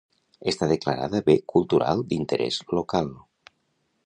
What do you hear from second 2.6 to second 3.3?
local.